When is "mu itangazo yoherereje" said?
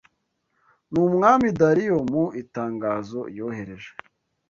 2.11-3.91